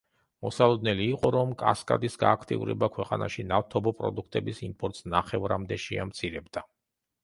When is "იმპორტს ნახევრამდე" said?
4.73-5.83